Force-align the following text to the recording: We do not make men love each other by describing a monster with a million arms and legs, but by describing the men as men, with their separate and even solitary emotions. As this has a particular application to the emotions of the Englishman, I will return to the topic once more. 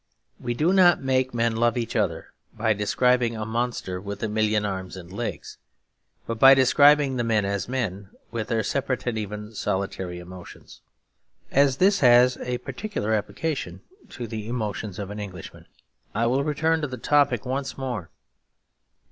We 0.39 0.55
do 0.55 0.73
not 0.73 0.99
make 1.03 1.31
men 1.31 1.55
love 1.55 1.77
each 1.77 1.95
other 1.95 2.33
by 2.55 2.73
describing 2.73 3.35
a 3.37 3.45
monster 3.45 4.01
with 4.01 4.23
a 4.23 4.27
million 4.27 4.65
arms 4.65 4.97
and 4.97 5.13
legs, 5.13 5.59
but 6.25 6.39
by 6.39 6.55
describing 6.55 7.17
the 7.17 7.23
men 7.23 7.45
as 7.45 7.69
men, 7.69 8.09
with 8.31 8.47
their 8.47 8.63
separate 8.63 9.05
and 9.05 9.15
even 9.15 9.53
solitary 9.53 10.17
emotions. 10.17 10.81
As 11.51 11.77
this 11.77 11.99
has 11.99 12.35
a 12.37 12.57
particular 12.57 13.13
application 13.13 13.81
to 14.09 14.25
the 14.25 14.47
emotions 14.47 14.97
of 14.97 15.09
the 15.09 15.15
Englishman, 15.19 15.67
I 16.15 16.25
will 16.25 16.43
return 16.43 16.81
to 16.81 16.87
the 16.87 16.97
topic 16.97 17.45
once 17.45 17.77
more. 17.77 18.09